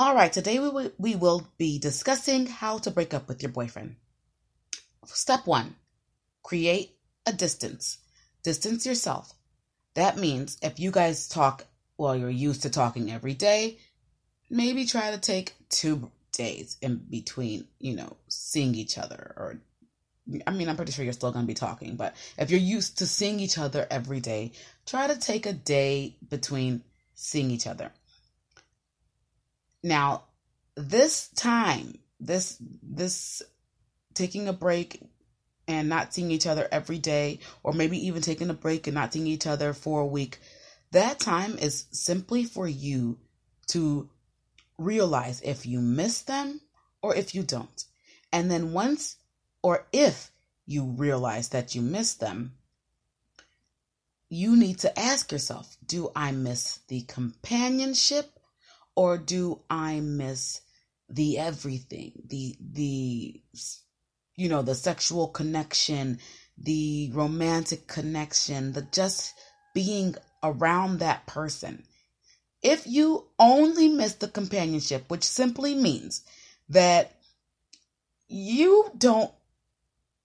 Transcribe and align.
All 0.00 0.14
right, 0.14 0.32
today 0.32 0.58
we 0.58 0.70
will, 0.70 0.90
we 0.96 1.14
will 1.14 1.46
be 1.58 1.78
discussing 1.78 2.46
how 2.46 2.78
to 2.78 2.90
break 2.90 3.12
up 3.12 3.28
with 3.28 3.42
your 3.42 3.52
boyfriend. 3.52 3.96
Step 5.04 5.46
one 5.46 5.76
create 6.42 6.96
a 7.26 7.34
distance. 7.34 7.98
Distance 8.42 8.86
yourself. 8.86 9.34
That 9.92 10.16
means 10.16 10.56
if 10.62 10.80
you 10.80 10.90
guys 10.90 11.28
talk, 11.28 11.66
well, 11.98 12.16
you're 12.16 12.30
used 12.30 12.62
to 12.62 12.70
talking 12.70 13.12
every 13.12 13.34
day, 13.34 13.76
maybe 14.48 14.86
try 14.86 15.10
to 15.10 15.18
take 15.18 15.52
two 15.68 16.10
days 16.32 16.78
in 16.80 16.96
between, 17.10 17.68
you 17.78 17.94
know, 17.94 18.16
seeing 18.26 18.74
each 18.74 18.96
other. 18.96 19.34
Or, 19.36 19.60
I 20.46 20.50
mean, 20.50 20.70
I'm 20.70 20.76
pretty 20.76 20.92
sure 20.92 21.04
you're 21.04 21.12
still 21.12 21.30
going 21.30 21.44
to 21.44 21.46
be 21.46 21.52
talking, 21.52 21.96
but 21.96 22.16
if 22.38 22.50
you're 22.50 22.58
used 22.58 22.96
to 23.00 23.06
seeing 23.06 23.38
each 23.38 23.58
other 23.58 23.86
every 23.90 24.20
day, 24.20 24.52
try 24.86 25.08
to 25.08 25.20
take 25.20 25.44
a 25.44 25.52
day 25.52 26.16
between 26.26 26.84
seeing 27.14 27.50
each 27.50 27.66
other. 27.66 27.92
Now, 29.82 30.24
this 30.76 31.28
time, 31.28 31.98
this, 32.18 32.56
this 32.82 33.42
taking 34.14 34.48
a 34.48 34.52
break 34.52 35.00
and 35.66 35.88
not 35.88 36.12
seeing 36.12 36.30
each 36.30 36.46
other 36.46 36.68
every 36.70 36.98
day, 36.98 37.40
or 37.62 37.72
maybe 37.72 38.06
even 38.06 38.22
taking 38.22 38.50
a 38.50 38.54
break 38.54 38.86
and 38.86 38.94
not 38.94 39.12
seeing 39.12 39.26
each 39.26 39.46
other 39.46 39.72
for 39.72 40.00
a 40.00 40.06
week, 40.06 40.38
that 40.92 41.20
time 41.20 41.56
is 41.58 41.86
simply 41.92 42.44
for 42.44 42.66
you 42.66 43.18
to 43.68 44.10
realize 44.78 45.40
if 45.42 45.66
you 45.66 45.80
miss 45.80 46.22
them 46.22 46.60
or 47.02 47.14
if 47.14 47.34
you 47.34 47.42
don't. 47.42 47.84
And 48.32 48.50
then 48.50 48.72
once 48.72 49.16
or 49.62 49.86
if 49.92 50.30
you 50.66 50.84
realize 50.84 51.50
that 51.50 51.74
you 51.74 51.82
miss 51.82 52.14
them, 52.14 52.54
you 54.28 54.56
need 54.56 54.78
to 54.78 54.98
ask 54.98 55.32
yourself 55.32 55.76
do 55.84 56.10
I 56.14 56.32
miss 56.32 56.78
the 56.88 57.02
companionship 57.02 58.38
or 59.00 59.16
do 59.16 59.58
I 59.70 60.00
miss 60.00 60.60
the 61.08 61.38
everything, 61.38 62.12
the, 62.28 62.54
the 62.60 63.40
you 64.36 64.46
know, 64.50 64.60
the 64.60 64.74
sexual 64.74 65.28
connection, 65.28 66.18
the 66.58 67.10
romantic 67.14 67.86
connection, 67.86 68.74
the 68.74 68.82
just 68.82 69.32
being 69.74 70.16
around 70.42 70.98
that 70.98 71.24
person. 71.26 71.82
If 72.62 72.86
you 72.86 73.24
only 73.38 73.88
miss 73.88 74.16
the 74.16 74.28
companionship, 74.28 75.06
which 75.08 75.24
simply 75.24 75.74
means 75.74 76.22
that 76.68 77.16
you 78.28 78.90
don't 78.98 79.32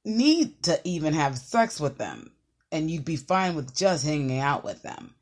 need 0.04 0.64
to 0.64 0.82
even 0.84 1.14
have 1.14 1.38
sex 1.38 1.80
with 1.80 1.98
them 1.98 2.30
and 2.74 2.92
you'd 2.92 3.06
be 3.06 3.16
fine 3.16 3.56
with 3.56 3.74
just 3.74 4.06
hanging 4.06 4.40
out 4.40 4.66
with 4.66 4.82
them, 4.82 5.16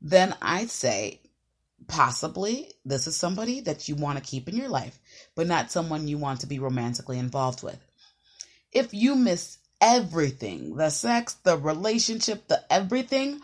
then 0.00 0.34
I'd 0.42 0.70
say 0.70 1.20
possibly 1.86 2.72
this 2.84 3.06
is 3.06 3.16
somebody 3.16 3.60
that 3.60 3.88
you 3.88 3.94
want 3.94 4.18
to 4.18 4.24
keep 4.24 4.48
in 4.48 4.56
your 4.56 4.68
life, 4.68 4.98
but 5.34 5.46
not 5.46 5.70
someone 5.70 6.08
you 6.08 6.18
want 6.18 6.40
to 6.40 6.46
be 6.46 6.58
romantically 6.58 7.18
involved 7.18 7.62
with 7.62 7.78
if 8.72 8.92
you 8.92 9.14
miss 9.14 9.58
everything 9.80 10.76
the 10.76 10.90
sex, 10.90 11.34
the 11.44 11.56
relationship, 11.56 12.48
the 12.48 12.60
everything 12.72 13.40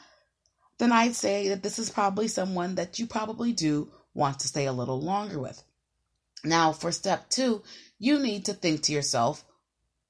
then 0.79 0.91
I'd 0.91 1.15
say 1.15 1.51
that 1.51 1.63
this 1.63 1.79
is 1.79 1.89
probably 1.89 2.27
someone 2.27 2.75
that 2.75 2.99
you 2.99 3.07
probably 3.07 3.53
do 3.53 3.89
want 4.13 4.41
to 4.41 4.49
stay 4.49 4.67
a 4.67 4.73
little 4.73 5.01
longer 5.01 5.39
with. 5.39 5.63
Now, 6.43 6.73
for 6.73 6.91
step 6.91 7.31
two, 7.31 7.63
you 8.01 8.19
need 8.19 8.47
to 8.47 8.55
think 8.55 8.83
to 8.83 8.93
yourself 8.93 9.45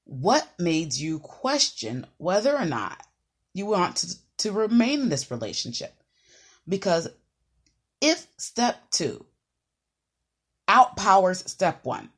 what 0.05 0.47
made 0.57 0.95
you 0.95 1.19
question 1.19 2.07
whether 2.17 2.55
or 2.55 2.65
not 2.65 2.99
you 3.53 3.67
want 3.67 3.97
to, 3.97 4.15
to 4.39 4.51
remain 4.51 5.01
in 5.01 5.09
this 5.09 5.29
relationship? 5.29 5.93
Because 6.67 7.07
if 8.01 8.27
step 8.37 8.77
two 8.91 9.25
outpowers 10.67 11.49
step 11.49 11.85
one, 11.85 12.09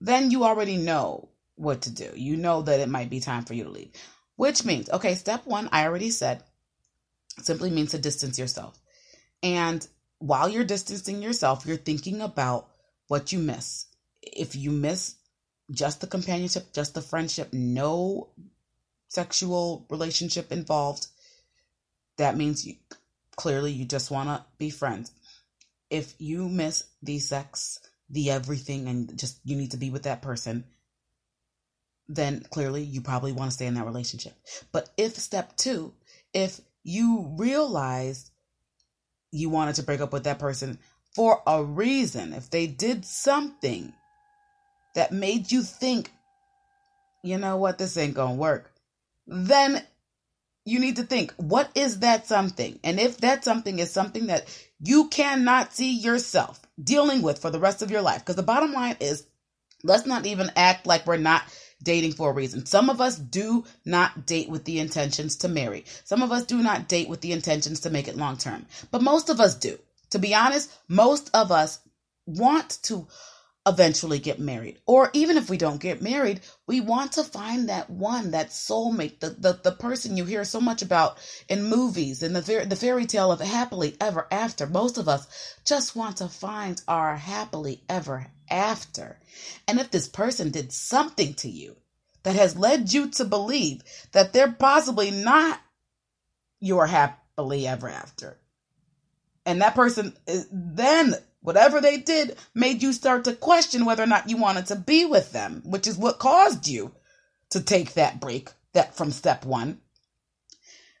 then 0.00 0.30
you 0.30 0.44
already 0.44 0.76
know 0.76 1.28
what 1.56 1.82
to 1.82 1.90
do. 1.90 2.10
You 2.14 2.36
know 2.36 2.62
that 2.62 2.80
it 2.80 2.88
might 2.88 3.10
be 3.10 3.20
time 3.20 3.44
for 3.44 3.54
you 3.54 3.64
to 3.64 3.70
leave. 3.70 3.92
Which 4.36 4.64
means, 4.64 4.88
okay, 4.90 5.14
step 5.14 5.46
one, 5.46 5.68
I 5.72 5.84
already 5.84 6.10
said, 6.10 6.44
simply 7.42 7.70
means 7.70 7.90
to 7.90 7.98
distance 7.98 8.38
yourself. 8.38 8.78
And 9.42 9.86
while 10.18 10.48
you're 10.48 10.64
distancing 10.64 11.22
yourself, 11.22 11.66
you're 11.66 11.76
thinking 11.76 12.20
about 12.20 12.68
what 13.08 13.32
you 13.32 13.38
miss. 13.38 13.86
If 14.22 14.54
you 14.54 14.70
miss 14.70 15.16
just 15.70 16.00
the 16.00 16.06
companionship, 16.06 16.72
just 16.72 16.94
the 16.94 17.02
friendship, 17.02 17.52
no 17.52 18.28
sexual 19.08 19.86
relationship 19.90 20.52
involved, 20.52 21.08
that 22.16 22.36
means 22.36 22.66
you 22.66 22.74
clearly 23.38 23.70
you 23.70 23.84
just 23.84 24.10
want 24.10 24.28
to 24.28 24.44
be 24.58 24.68
friends. 24.68 25.12
If 25.90 26.12
you 26.18 26.48
miss 26.48 26.84
the 27.02 27.20
sex, 27.20 27.78
the 28.10 28.30
everything 28.30 28.88
and 28.88 29.16
just 29.16 29.38
you 29.44 29.56
need 29.56 29.70
to 29.70 29.76
be 29.76 29.90
with 29.90 30.02
that 30.02 30.22
person, 30.22 30.64
then 32.08 32.44
clearly 32.50 32.82
you 32.82 33.00
probably 33.00 33.32
want 33.32 33.50
to 33.50 33.54
stay 33.54 33.66
in 33.66 33.74
that 33.74 33.86
relationship. 33.86 34.34
But 34.72 34.90
if 34.96 35.14
step 35.16 35.56
two, 35.56 35.94
if 36.34 36.60
you 36.82 37.32
realize 37.38 38.30
you 39.30 39.50
wanted 39.50 39.76
to 39.76 39.82
break 39.84 40.00
up 40.00 40.12
with 40.12 40.24
that 40.24 40.40
person 40.40 40.78
for 41.14 41.40
a 41.46 41.62
reason, 41.62 42.32
if 42.32 42.50
they 42.50 42.66
did 42.66 43.04
something 43.04 43.92
that 44.96 45.12
made 45.12 45.52
you 45.52 45.62
think, 45.62 46.10
you 47.22 47.38
know 47.38 47.56
what, 47.56 47.78
this 47.78 47.96
ain't 47.96 48.14
gonna 48.14 48.34
work, 48.34 48.72
then 49.28 49.86
you 50.68 50.78
need 50.78 50.96
to 50.96 51.02
think, 51.02 51.32
what 51.36 51.70
is 51.74 52.00
that 52.00 52.26
something? 52.26 52.78
And 52.84 53.00
if 53.00 53.18
that 53.18 53.44
something 53.44 53.78
is 53.78 53.90
something 53.90 54.26
that 54.26 54.46
you 54.80 55.08
cannot 55.08 55.72
see 55.72 55.92
yourself 55.92 56.60
dealing 56.82 57.22
with 57.22 57.38
for 57.38 57.50
the 57.50 57.60
rest 57.60 57.82
of 57.82 57.90
your 57.90 58.02
life, 58.02 58.20
because 58.20 58.36
the 58.36 58.42
bottom 58.42 58.72
line 58.72 58.96
is, 59.00 59.26
let's 59.82 60.06
not 60.06 60.26
even 60.26 60.50
act 60.56 60.86
like 60.86 61.06
we're 61.06 61.16
not 61.16 61.42
dating 61.82 62.12
for 62.12 62.30
a 62.30 62.34
reason. 62.34 62.66
Some 62.66 62.90
of 62.90 63.00
us 63.00 63.16
do 63.16 63.64
not 63.84 64.26
date 64.26 64.48
with 64.48 64.64
the 64.64 64.80
intentions 64.80 65.36
to 65.36 65.48
marry. 65.48 65.84
Some 66.04 66.22
of 66.22 66.32
us 66.32 66.44
do 66.44 66.62
not 66.62 66.88
date 66.88 67.08
with 67.08 67.20
the 67.20 67.32
intentions 67.32 67.80
to 67.80 67.90
make 67.90 68.08
it 68.08 68.16
long 68.16 68.36
term. 68.36 68.66
But 68.90 69.02
most 69.02 69.30
of 69.30 69.40
us 69.40 69.54
do. 69.54 69.78
To 70.10 70.18
be 70.18 70.34
honest, 70.34 70.72
most 70.88 71.30
of 71.34 71.52
us 71.52 71.80
want 72.26 72.78
to 72.84 73.06
eventually 73.68 74.18
get 74.18 74.38
married. 74.38 74.78
Or 74.86 75.10
even 75.12 75.36
if 75.36 75.50
we 75.50 75.56
don't 75.56 75.80
get 75.80 76.02
married, 76.02 76.40
we 76.66 76.80
want 76.80 77.12
to 77.12 77.22
find 77.24 77.68
that 77.68 77.90
one, 77.90 78.32
that 78.32 78.48
soulmate, 78.48 79.20
the, 79.20 79.30
the, 79.30 79.60
the 79.62 79.72
person 79.72 80.16
you 80.16 80.24
hear 80.24 80.44
so 80.44 80.60
much 80.60 80.82
about 80.82 81.18
in 81.48 81.64
movies 81.64 82.22
and 82.22 82.34
the, 82.34 82.66
the 82.66 82.76
fairy 82.76 83.06
tale 83.06 83.30
of 83.30 83.40
happily 83.40 83.96
ever 84.00 84.26
after. 84.30 84.66
Most 84.66 84.98
of 84.98 85.08
us 85.08 85.56
just 85.64 85.94
want 85.94 86.16
to 86.18 86.28
find 86.28 86.80
our 86.88 87.16
happily 87.16 87.82
ever 87.88 88.26
after. 88.50 89.18
And 89.68 89.78
if 89.78 89.90
this 89.90 90.08
person 90.08 90.50
did 90.50 90.72
something 90.72 91.34
to 91.34 91.48
you 91.48 91.76
that 92.22 92.36
has 92.36 92.56
led 92.56 92.92
you 92.92 93.10
to 93.10 93.24
believe 93.24 93.82
that 94.12 94.32
they're 94.32 94.52
possibly 94.52 95.10
not 95.10 95.60
your 96.60 96.86
happily 96.86 97.68
ever 97.68 97.88
after, 97.88 98.38
and 99.46 99.62
that 99.62 99.74
person 99.74 100.14
is 100.26 100.46
then 100.52 101.14
Whatever 101.40 101.80
they 101.80 101.98
did 101.98 102.36
made 102.54 102.82
you 102.82 102.92
start 102.92 103.24
to 103.24 103.34
question 103.34 103.84
whether 103.84 104.02
or 104.02 104.06
not 104.06 104.28
you 104.28 104.36
wanted 104.36 104.66
to 104.66 104.76
be 104.76 105.04
with 105.04 105.32
them, 105.32 105.62
which 105.64 105.86
is 105.86 105.96
what 105.96 106.18
caused 106.18 106.66
you 106.66 106.92
to 107.50 107.62
take 107.62 107.94
that 107.94 108.20
break 108.20 108.50
that 108.72 108.96
from 108.96 109.10
step 109.10 109.44
1. 109.44 109.80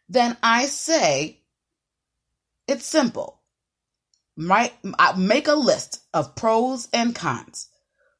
Then 0.08 0.36
I 0.42 0.66
say 0.66 1.40
it's 2.66 2.86
simple. 2.86 3.40
Right, 4.36 4.72
uh, 4.98 5.14
make 5.18 5.48
a 5.48 5.54
list 5.54 6.00
of 6.14 6.36
pros 6.36 6.88
and 6.92 7.12
cons 7.12 7.68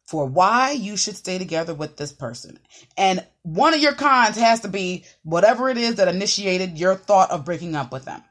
for 0.05 0.27
why 0.27 0.73
you 0.73 0.97
should 0.97 1.17
stay 1.17 1.39
together 1.39 1.75
with 1.75 1.97
this 1.97 2.13
person. 2.13 2.59
And 2.97 3.25
one 3.43 3.73
of 3.73 3.81
your 3.81 3.95
cons 3.95 4.37
has 4.37 4.61
to 4.61 4.69
be 4.69 5.05
whatever 5.23 5.69
it 5.69 5.77
is 5.77 5.97
that 5.97 6.09
initiated 6.09 6.79
your 6.79 6.97
thought 6.97 7.31
of 7.31 7.45
breaking 7.45 7.77
up 7.77 7.93
with 7.93 8.05
them. 8.07 8.25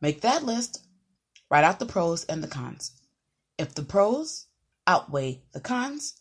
Make 0.00 0.22
that 0.22 0.44
list, 0.44 0.86
write 1.50 1.64
out 1.64 1.78
the 1.78 1.84
pros 1.84 2.24
and 2.24 2.42
the 2.42 2.48
cons. 2.48 2.92
If 3.60 3.74
the 3.74 3.82
pros 3.82 4.46
outweigh 4.86 5.42
the 5.52 5.60
cons, 5.60 6.14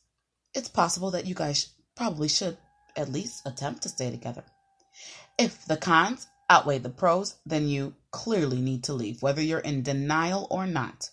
it's 0.53 0.67
possible 0.67 1.11
that 1.11 1.25
you 1.25 1.33
guys 1.33 1.69
probably 1.95 2.27
should 2.27 2.57
at 2.97 3.13
least 3.13 3.43
attempt 3.45 3.83
to 3.83 3.89
stay 3.89 4.11
together. 4.11 4.43
If 5.37 5.63
the 5.65 5.77
cons 5.77 6.27
outweigh 6.49 6.79
the 6.79 6.89
pros, 6.89 7.37
then 7.45 7.69
you 7.69 7.95
clearly 8.11 8.59
need 8.59 8.83
to 8.83 8.93
leave. 8.93 9.21
Whether 9.21 9.41
you're 9.41 9.59
in 9.59 9.83
denial 9.83 10.47
or 10.49 10.67
not, 10.67 11.11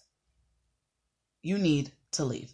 you 1.43 1.59
need 1.59 1.93
to 2.13 2.25
leave. 2.25 2.53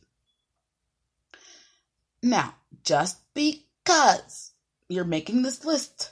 Now, 2.22 2.54
just 2.84 3.20
because 3.32 4.52
you're 4.90 5.04
making 5.04 5.40
this 5.40 5.64
list 5.64 6.10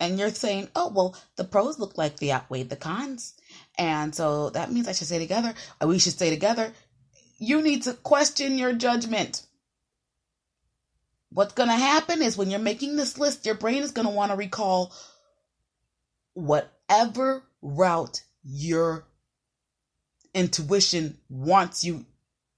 and 0.00 0.18
you're 0.18 0.30
saying, 0.30 0.68
oh, 0.74 0.90
well, 0.94 1.14
the 1.36 1.44
pros 1.44 1.78
look 1.78 1.98
like 1.98 2.16
they 2.16 2.30
outweigh 2.30 2.62
the 2.62 2.74
cons. 2.74 3.34
And 3.76 4.14
so 4.14 4.48
that 4.50 4.72
means 4.72 4.88
I 4.88 4.92
should 4.92 5.08
stay 5.08 5.18
together. 5.18 5.52
We 5.84 5.98
should 5.98 6.14
stay 6.14 6.30
together 6.30 6.72
you 7.42 7.60
need 7.60 7.82
to 7.82 7.92
question 7.92 8.56
your 8.56 8.72
judgment. 8.72 9.44
What's 11.30 11.54
going 11.54 11.70
to 11.70 11.74
happen 11.74 12.22
is 12.22 12.36
when 12.36 12.50
you're 12.50 12.60
making 12.60 12.94
this 12.94 13.18
list, 13.18 13.46
your 13.46 13.56
brain 13.56 13.82
is 13.82 13.90
going 13.90 14.06
to 14.06 14.14
want 14.14 14.30
to 14.30 14.36
recall 14.36 14.92
whatever 16.34 17.42
route 17.60 18.22
you're 18.44 19.04
intuition 20.34 21.18
wants 21.28 21.84
you 21.84 22.06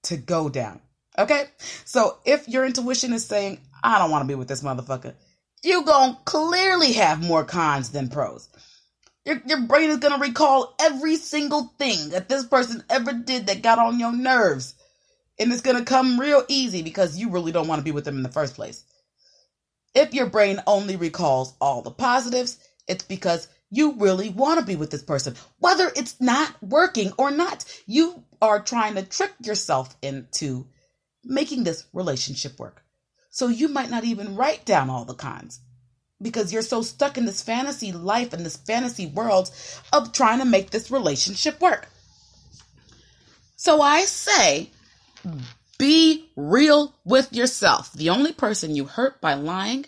to 0.03 0.17
go 0.19 0.51
down. 0.51 0.81
Okay? 1.19 1.45
So 1.85 2.19
if 2.27 2.47
your 2.47 2.67
intuition 2.67 3.15
is 3.15 3.25
saying, 3.25 3.61
I 3.83 3.99
don't 3.99 4.11
want 4.11 4.23
to 4.23 4.29
be 4.29 4.35
with 4.35 4.49
this 4.49 4.63
motherfucker, 4.63 5.15
you're 5.63 5.83
gonna 5.83 6.19
clearly 6.27 6.93
have 6.93 7.25
more 7.25 7.45
cons 7.45 7.91
than 7.91 8.09
pros. 8.09 8.49
Your, 9.25 9.41
your 9.47 9.63
brain 9.63 9.91
is 9.91 9.99
gonna 9.99 10.19
recall 10.19 10.75
every 10.79 11.17
single 11.17 11.73
thing 11.79 12.11
that 12.11 12.29
this 12.29 12.45
person 12.45 12.85
ever 12.91 13.13
did 13.13 13.47
that 13.47 13.63
got 13.63 13.79
on 13.79 13.99
your 13.99 14.13
nerves. 14.13 14.75
And 15.39 15.53
it's 15.53 15.63
gonna 15.63 15.85
come 15.85 16.21
real 16.21 16.45
easy 16.49 16.83
because 16.83 17.19
you 17.19 17.31
really 17.31 17.53
don't 17.53 17.67
want 17.67 17.79
to 17.79 17.85
be 17.85 17.93
with 17.93 18.05
them 18.05 18.17
in 18.17 18.23
the 18.23 18.29
first 18.29 18.55
place. 18.55 18.85
If 19.95 20.13
your 20.13 20.27
brain 20.27 20.63
only 20.67 20.97
recalls 20.97 21.55
all 21.61 21.81
the 21.81 21.91
positives, 21.91 22.59
it's 22.87 23.05
because 23.05 23.49
you 23.71 23.93
really 23.93 24.29
want 24.29 24.61
to 24.61 24.67
be 24.67 24.77
with 24.77 24.91
this 24.91 25.03
person, 25.03 25.35
whether 25.59 25.91
it's 25.97 26.21
not 26.21 26.55
working 26.63 27.13
or 27.17 27.31
not. 27.31 27.65
You 27.87 28.23
are 28.43 28.61
trying 28.61 28.95
to 28.97 29.03
trick 29.03 29.33
yourself 29.43 29.97
into 30.03 30.67
making 31.25 31.65
this 31.65 31.85
relationship 31.93 32.59
work. 32.59 32.83
So 33.31 33.49
you 33.49 33.69
might 33.69 33.91
not 33.91 34.05
even 34.05 34.37
write 34.37 34.65
down 34.65 34.91
all 34.91 35.05
the 35.05 35.15
cons 35.15 35.61
because 36.21 36.53
you're 36.53 36.63
so 36.63 36.83
stuck 36.83 37.19
in 37.19 37.27
this 37.27 37.43
fantasy 37.43 37.93
life 37.93 38.33
and 38.33 38.45
this 38.45 38.57
fantasy 38.57 39.07
world 39.07 39.51
of 39.93 40.13
trying 40.13 40.39
to 40.39 40.45
make 40.45 40.71
this 40.71 40.91
relationship 40.91 41.61
work. 41.61 41.89
So 43.57 43.81
I 43.81 44.03
say, 44.03 44.71
be 45.79 46.31
real 46.37 46.95
with 47.05 47.33
yourself. 47.33 47.93
The 47.93 48.11
only 48.11 48.33
person 48.33 48.77
you 48.77 48.85
hurt 48.85 49.21
by 49.21 49.35
lying, 49.35 49.87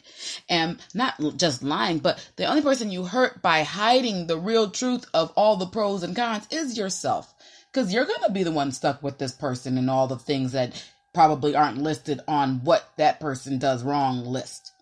and 0.49 0.79
not 0.95 1.15
just 1.37 1.63
lying, 1.63 1.99
but 1.99 2.27
the 2.37 2.47
only 2.47 2.63
person 2.63 2.91
you 2.91 3.05
hurt 3.05 3.43
by 3.43 3.63
hiding 3.63 4.27
the 4.27 4.39
real 4.39 4.71
truth 4.71 5.05
of 5.15 5.33
all 5.37 5.57
the 5.57 5.67
pros 5.67 6.03
and 6.03 6.17
cons 6.17 6.47
is 6.51 6.77
yourself. 6.77 7.33
Because 7.73 7.93
you're 7.93 8.07
going 8.07 8.23
to 8.25 8.33
be 8.33 8.43
the 8.43 8.51
one 8.51 8.73
stuck 8.73 9.03
with 9.03 9.19
this 9.19 9.33
person 9.33 9.77
and 9.77 9.91
all 9.91 10.07
the 10.07 10.19
things 10.19 10.53
that 10.53 10.83
probably 11.13 11.55
aren't 11.55 11.79
listed 11.79 12.21
on 12.27 12.65
what 12.65 12.91
that 12.97 13.21
person 13.21 13.59
does 13.59 13.83
wrong 13.83 14.25
list. 14.25 14.73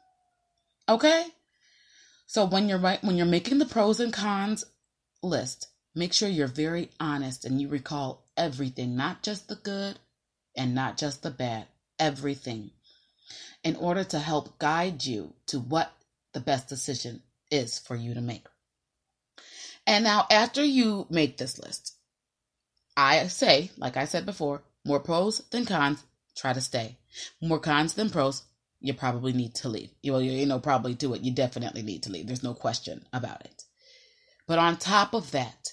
Okay? 0.89 1.27
So 2.27 2.45
when 2.45 2.69
you're 2.69 2.79
right, 2.79 3.03
when 3.03 3.17
you're 3.17 3.27
making 3.27 3.59
the 3.59 3.67
pros 3.67 4.01
and 4.01 4.13
cons 4.13 4.65
list, 5.23 5.69
make 5.95 6.13
sure 6.13 6.29
you're 6.29 6.47
very 6.47 6.91
honest 6.99 7.45
and 7.45 7.61
you 7.61 7.69
recall 7.69 8.27
everything, 8.37 8.97
not 8.97 9.23
just 9.23 9.49
the 9.49 9.57
good 9.57 9.99
and 10.57 10.75
not 10.75 10.97
just 10.97 11.23
the 11.23 11.31
bad, 11.31 11.67
everything, 11.99 12.71
in 13.63 13.77
order 13.77 14.05
to 14.05 14.19
help 14.19 14.59
guide 14.59 15.05
you 15.05 15.35
to 15.47 15.59
what 15.59 15.93
the 16.33 16.41
best 16.41 16.69
decision 16.69 17.23
is 17.51 17.79
for 17.79 17.95
you 17.97 18.15
to 18.15 18.21
make. 18.21 18.47
And 19.87 20.05
now, 20.05 20.27
after 20.31 20.65
you 20.65 21.07
make 21.11 21.37
this 21.37 21.59
list, 21.59 21.95
I 22.97 23.27
say, 23.27 23.71
like 23.77 23.97
I 23.97 24.07
said 24.07 24.25
before, 24.25 24.63
more 24.85 25.01
pros 25.01 25.39
than 25.51 25.67
cons, 25.67 26.03
try 26.37 26.53
to 26.53 26.61
stay. 26.61 26.97
More 27.41 27.59
cons 27.59 27.95
than 27.95 28.11
pros, 28.11 28.43
you 28.85 28.93
probably 28.93 29.33
need 29.33 29.55
to 29.55 29.69
leave. 29.71 29.91
You, 30.03 30.19
you 30.19 30.45
know, 30.45 30.59
probably 30.59 30.93
do 30.93 31.15
it. 31.15 31.23
You 31.23 31.33
definitely 31.33 31.83
need 31.83 32.03
to 32.03 32.13
leave. 32.13 32.27
There's 32.27 32.43
no 32.43 32.53
question 32.53 33.07
about 33.15 33.41
it. 33.41 33.65
But 34.47 34.59
on 34.59 34.77
top 34.77 35.15
of 35.15 35.31
that, 35.31 35.73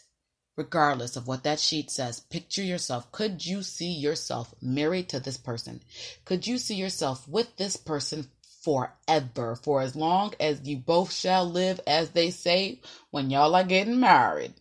regardless 0.56 1.18
of 1.18 1.28
what 1.28 1.44
that 1.44 1.60
sheet 1.60 1.92
says, 1.92 2.22
picture 2.22 2.64
yourself. 2.64 3.12
Could 3.12 3.46
you 3.46 3.64
see 3.64 3.92
yourself 3.92 4.56
married 4.62 5.10
to 5.10 5.20
this 5.20 5.36
person? 5.36 5.82
Could 6.24 6.48
you 6.48 6.58
see 6.58 6.76
yourself 6.76 7.28
with 7.28 7.58
this 7.58 7.76
person 7.76 8.30
forever, 8.64 9.58
for 9.58 9.82
as 9.82 9.94
long 9.94 10.34
as 10.40 10.66
you 10.66 10.78
both 10.78 11.12
shall 11.12 11.46
live, 11.46 11.82
as 11.86 12.12
they 12.12 12.32
say 12.32 12.80
when 13.10 13.30
y'all 13.30 13.56
are 13.56 13.66
getting 13.66 14.00
married? 14.00 14.54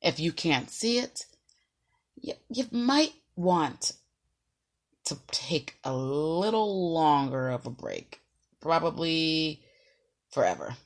If 0.00 0.20
you 0.20 0.30
can't 0.30 0.70
see 0.70 0.98
it, 0.98 1.24
you, 2.20 2.34
you 2.48 2.66
might 2.70 3.12
want 3.34 3.92
to 5.10 5.18
take 5.32 5.76
a 5.82 5.92
little 5.92 6.92
longer 6.92 7.50
of 7.50 7.66
a 7.66 7.70
break, 7.70 8.20
probably 8.60 9.60
forever. 10.30 10.76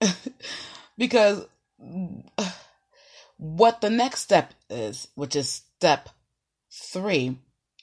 because 0.98 1.46
what 3.36 3.80
the 3.82 3.90
next 3.90 4.22
step 4.22 4.54
is, 4.70 5.08
which 5.14 5.36
is 5.36 5.62
step 5.76 6.08
three, 6.72 7.38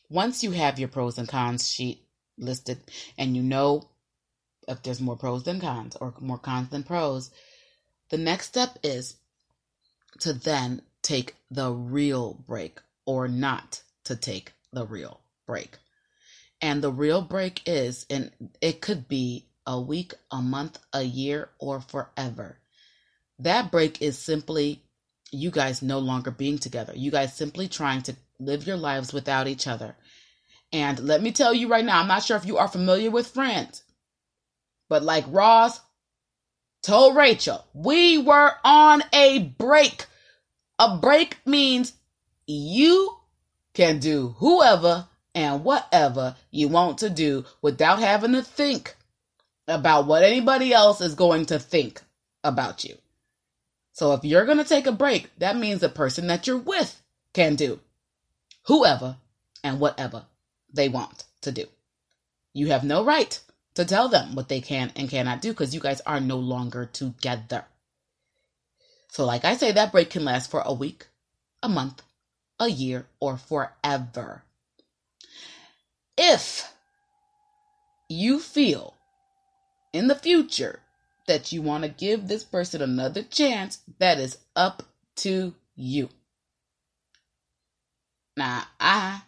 once 0.10 0.44
you 0.44 0.52
have 0.52 0.80
your 0.80 0.90
pros 0.90 1.20
and 1.20 1.28
cons 1.28 1.70
sheet 1.70 2.04
listed 2.38 2.80
and 3.18 3.38
you 3.38 3.44
know 3.44 3.88
if 4.68 4.82
there's 4.82 5.02
more 5.02 5.16
pros 5.16 5.44
than 5.44 5.62
cons 5.62 5.96
or 6.02 6.16
more 6.20 6.40
cons 6.40 6.70
than 6.70 6.84
pros, 6.84 7.30
the 8.10 8.18
next 8.18 8.48
step 8.48 8.80
is 8.82 9.18
to 10.20 10.34
then 10.34 10.82
take 11.04 11.36
the 11.52 11.72
real 11.72 12.34
break 12.48 12.80
or 13.06 13.28
not 13.28 13.84
to 14.06 14.16
take 14.16 14.54
the 14.72 14.86
real 14.86 15.23
break. 15.46 15.78
And 16.62 16.82
the 16.82 16.92
real 16.92 17.22
break 17.22 17.62
is, 17.66 18.06
and 18.10 18.32
it 18.62 18.82
could 18.82 19.08
be 19.08 19.46
a 19.66 19.80
week, 19.80 20.14
a 20.32 20.42
month, 20.42 20.80
a 20.94 21.04
year, 21.04 21.50
or 21.60 21.82
forever. 21.82 22.58
That 23.40 23.72
break 23.72 24.02
is 24.02 24.18
simply 24.18 24.82
you 25.32 25.52
guys 25.52 25.82
no 25.82 26.00
longer 26.00 26.32
being 26.32 26.58
together. 26.58 26.94
You 26.96 27.12
guys 27.12 27.36
simply 27.36 27.68
trying 27.68 28.04
to 28.04 28.16
live 28.40 28.68
your 28.68 28.78
lives 28.78 29.14
without 29.14 29.48
each 29.48 29.68
other. 29.68 29.96
And 30.72 31.00
let 31.00 31.22
me 31.22 31.32
tell 31.32 31.54
you 31.54 31.68
right 31.68 31.86
now, 31.86 32.00
I'm 32.00 32.08
not 32.08 32.24
sure 32.24 32.38
if 32.38 32.46
you 32.46 32.58
are 32.58 32.68
familiar 32.68 33.12
with 33.12 33.28
Friends, 33.28 33.84
but 34.90 35.04
like 35.04 35.26
Ross 35.28 35.80
told 36.82 37.16
Rachel, 37.16 37.66
we 37.74 38.18
were 38.18 38.52
on 38.64 39.04
a 39.14 39.40
break. 39.58 40.06
A 40.80 40.98
break 40.98 41.38
means 41.46 41.94
you 42.48 43.18
can 43.74 44.00
do 44.00 44.36
whoever 44.38 45.08
and 45.36 45.64
whatever 45.64 46.36
you 46.52 46.68
want 46.68 47.00
to 47.00 47.10
do 47.10 47.46
without 47.62 48.00
having 48.00 48.34
to 48.34 48.42
think 48.42 48.96
about 49.68 50.08
what 50.08 50.24
anybody 50.24 50.74
else 50.74 51.02
is 51.02 51.16
going 51.16 51.46
to 51.48 51.60
think 51.60 52.02
about 52.44 52.84
you. 52.84 52.96
So 53.94 54.14
if 54.14 54.24
you're 54.24 54.46
going 54.46 54.58
to 54.58 54.64
take 54.64 54.88
a 54.88 54.92
break, 54.92 55.30
that 55.38 55.56
means 55.56 55.82
the 55.82 55.90
person 55.90 56.28
that 56.28 56.48
you're 56.48 56.58
with 56.58 57.02
can 57.34 57.56
do 57.56 57.80
whoever 58.66 59.18
and 59.64 59.80
whatever 59.80 60.26
they 60.74 60.90
want 60.90 61.26
to 61.42 61.52
do. 61.52 61.66
You 62.54 62.68
have 62.68 62.84
no 62.84 63.04
right 63.04 63.40
to 63.76 63.86
tell 63.86 64.10
them 64.10 64.36
what 64.36 64.50
they 64.50 64.62
can 64.62 64.92
and 64.96 65.10
cannot 65.10 65.42
do 65.42 65.50
because 65.52 65.74
you 65.74 65.80
guys 65.80 66.02
are 66.02 66.20
no 66.20 66.38
longer 66.38 66.86
together. 66.86 67.66
So, 69.10 69.26
like 69.26 69.46
I 69.46 69.56
say, 69.56 69.72
that 69.72 69.92
break 69.92 70.10
can 70.10 70.26
last 70.26 70.50
for 70.50 70.62
a 70.66 70.74
week, 70.74 71.08
a 71.62 71.70
month, 71.70 72.02
a 72.60 72.68
year, 72.68 73.08
or 73.20 73.38
forever. 73.38 74.44
If 76.18 76.72
you 78.08 78.40
feel 78.40 78.94
in 79.92 80.08
the 80.08 80.16
future 80.16 80.80
that 81.28 81.52
you 81.52 81.62
want 81.62 81.84
to 81.84 81.90
give 81.90 82.28
this 82.28 82.44
person 82.44 82.82
another 82.82 83.24
chance, 83.24 83.80
that 84.00 84.20
is 84.20 84.38
up 84.56 84.84
to 85.18 85.56
you. 85.76 86.10
Now, 88.36 88.64
I 88.80 89.22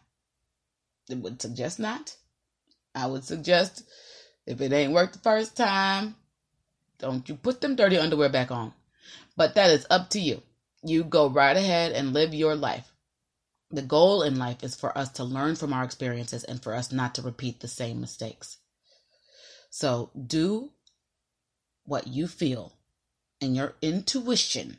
would 1.09 1.41
suggest 1.41 1.79
not. 1.79 2.15
I 2.93 3.07
would 3.07 3.23
suggest 3.23 3.83
if 4.45 4.61
it 4.61 4.73
ain't 4.73 4.93
worked 4.93 5.13
the 5.13 5.19
first 5.19 5.55
time, 5.55 6.15
don't 6.97 7.27
you 7.27 7.35
put 7.35 7.61
them 7.61 7.75
dirty 7.75 7.97
underwear 7.97 8.29
back 8.29 8.51
on. 8.51 8.73
But 9.35 9.55
that 9.55 9.69
is 9.71 9.85
up 9.89 10.09
to 10.11 10.19
you. 10.19 10.41
You 10.83 11.03
go 11.03 11.29
right 11.29 11.55
ahead 11.55 11.91
and 11.91 12.13
live 12.13 12.33
your 12.33 12.55
life. 12.55 12.91
The 13.72 13.81
goal 13.81 14.22
in 14.22 14.38
life 14.38 14.63
is 14.63 14.75
for 14.75 14.98
us 14.98 15.10
to 15.13 15.24
learn 15.24 15.55
from 15.55 15.74
our 15.74 15.84
experiences 15.84 16.43
and 16.43 16.62
for 16.62 16.74
us 16.74 16.91
not 16.91 17.15
to 17.15 17.22
repeat 17.22 17.60
the 17.60 17.67
same 17.67 18.00
mistakes. 18.00 18.57
So 19.69 20.12
do 20.15 20.72
what 21.86 22.07
you 22.07 22.27
feel 22.27 22.74
and 23.41 23.55
your 23.55 23.75
intuition 23.81 24.77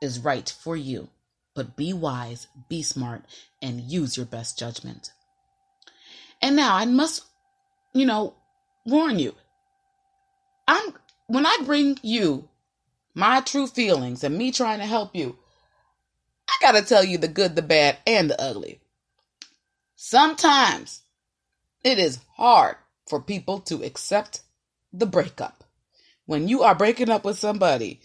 is 0.00 0.18
right 0.18 0.48
for 0.62 0.76
you. 0.76 1.08
But 1.54 1.76
be 1.76 1.92
wise, 1.92 2.46
be 2.68 2.82
smart, 2.82 3.24
and 3.60 3.80
use 3.80 4.16
your 4.16 4.26
best 4.26 4.58
judgment. 4.58 5.12
And 6.40 6.56
now 6.56 6.76
I 6.76 6.86
must, 6.86 7.24
you 7.92 8.06
know, 8.06 8.34
warn 8.86 9.18
you. 9.18 9.34
I'm 10.66 10.94
when 11.26 11.44
I 11.46 11.58
bring 11.64 11.98
you 12.02 12.48
my 13.14 13.40
true 13.40 13.66
feelings 13.66 14.24
and 14.24 14.36
me 14.36 14.50
trying 14.50 14.78
to 14.78 14.86
help 14.86 15.14
you, 15.14 15.36
I 16.52 16.64
got 16.72 16.72
to 16.72 16.82
tell 16.82 17.04
you 17.04 17.18
the 17.18 17.28
good, 17.28 17.56
the 17.56 17.62
bad, 17.62 17.98
and 18.06 18.30
the 18.30 18.40
ugly. 18.40 18.80
Sometimes 19.96 21.02
it 21.84 21.98
is 21.98 22.18
hard 22.36 22.76
for 23.08 23.20
people 23.20 23.60
to 23.60 23.82
accept 23.82 24.42
the 24.92 25.06
breakup. 25.06 25.64
When 26.26 26.48
you 26.48 26.62
are 26.62 26.74
breaking 26.74 27.10
up 27.10 27.24
with 27.24 27.38
somebody, 27.38 28.00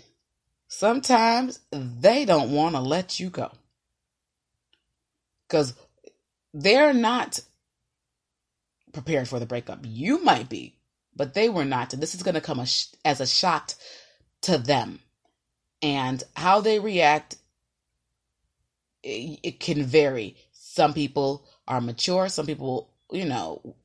sometimes 0.67 1.59
they 1.71 2.25
don't 2.25 2.51
want 2.51 2.75
to 2.75 2.81
let 2.81 3.19
you 3.19 3.29
go. 3.29 3.51
Because 5.47 5.73
they're 6.53 6.93
not 6.93 7.39
prepared 8.93 9.27
for 9.27 9.39
the 9.39 9.45
breakup. 9.45 9.79
You 9.83 10.23
might 10.23 10.49
be, 10.49 10.75
but 11.15 11.33
they 11.33 11.49
were 11.49 11.65
not. 11.65 11.93
And 11.93 12.01
this 12.01 12.15
is 12.15 12.23
going 12.23 12.35
to 12.35 12.41
come 12.41 12.59
as 12.59 13.21
a 13.21 13.27
shock 13.27 13.73
to 14.41 14.57
them. 14.57 14.99
And 15.81 16.23
how 16.35 16.61
they 16.61 16.79
react 16.79 17.37
it, 19.07 19.39
it 19.43 19.59
can 19.59 19.83
vary. 19.83 20.35
Some 20.51 20.93
people 20.93 21.45
are 21.67 21.81
mature, 21.81 22.29
some 22.29 22.45
people, 22.45 22.89
you 23.11 23.25
know, 23.25 23.75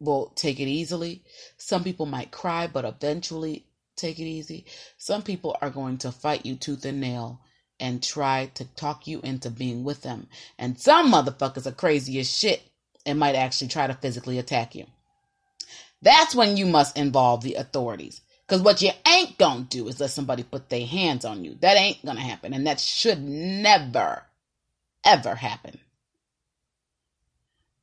will 0.00 0.32
take 0.34 0.60
it 0.60 0.68
easily. 0.68 1.22
Some 1.56 1.84
people 1.84 2.06
might 2.06 2.30
cry, 2.30 2.66
but 2.66 2.84
eventually 2.84 3.66
take 3.96 4.18
it 4.18 4.24
easy. 4.24 4.64
Some 4.98 5.22
people 5.22 5.56
are 5.60 5.70
going 5.70 5.98
to 5.98 6.12
fight 6.12 6.46
you 6.46 6.56
tooth 6.56 6.84
and 6.84 7.00
nail 7.00 7.40
and 7.78 8.02
try 8.02 8.50
to 8.54 8.64
talk 8.74 9.06
you 9.06 9.20
into 9.22 9.50
being 9.50 9.84
with 9.84 10.02
them. 10.02 10.28
And 10.58 10.78
some 10.78 11.12
motherfuckers 11.12 11.66
are 11.66 11.72
crazy 11.72 12.18
as 12.20 12.32
shit 12.32 12.62
and 13.04 13.18
might 13.18 13.34
actually 13.34 13.68
try 13.68 13.86
to 13.86 13.94
physically 13.94 14.38
attack 14.38 14.74
you. 14.74 14.86
That's 16.00 16.34
when 16.34 16.56
you 16.56 16.66
must 16.66 16.96
involve 16.96 17.42
the 17.42 17.54
authorities. 17.54 18.20
Because 18.46 18.62
what 18.62 18.82
you 18.82 18.90
ain't 19.06 19.38
gonna 19.38 19.62
do 19.62 19.88
is 19.88 20.00
let 20.00 20.10
somebody 20.10 20.42
put 20.42 20.68
their 20.68 20.86
hands 20.86 21.24
on 21.24 21.44
you. 21.44 21.56
That 21.60 21.76
ain't 21.76 22.04
gonna 22.04 22.20
happen. 22.20 22.52
And 22.52 22.66
that 22.66 22.80
should 22.80 23.22
never, 23.22 24.24
ever 25.04 25.34
happen. 25.34 25.78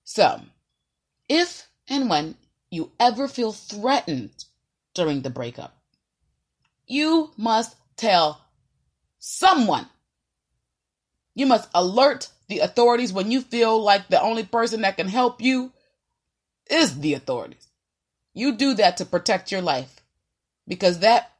So, 0.04 0.42
if 1.28 1.68
and 1.88 2.10
when 2.10 2.36
you 2.72 2.92
ever 3.00 3.28
feel 3.28 3.52
threatened 3.52 4.46
during 4.94 5.22
the 5.22 5.30
breakup, 5.30 5.78
you 6.88 7.32
must 7.38 7.76
tell 7.96 8.42
someone. 9.20 9.88
You 11.36 11.46
must 11.46 11.70
alert 11.74 12.30
the 12.48 12.60
authorities 12.60 13.14
when 13.14 13.32
you 13.32 13.42
feel 13.42 13.82
like 13.82 14.08
the 14.08 14.22
only 14.22 14.44
person 14.44 14.82
that 14.82 14.98
can 14.98 15.08
help 15.08 15.42
you 15.42 15.72
is 16.70 17.00
the 17.00 17.14
authorities. 17.14 17.68
You 18.34 18.56
do 18.56 18.74
that 18.76 18.98
to 18.98 19.06
protect 19.06 19.52
your 19.52 19.62
life 19.62 20.02
because 20.68 21.00
that 21.00 21.32